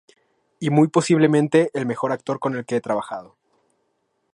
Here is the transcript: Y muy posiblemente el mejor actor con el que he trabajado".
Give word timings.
Y 0.59 0.71
muy 0.71 0.87
posiblemente 0.87 1.69
el 1.75 1.85
mejor 1.85 2.11
actor 2.11 2.39
con 2.39 2.55
el 2.55 2.65
que 2.65 2.75
he 2.77 2.81
trabajado". 2.81 3.35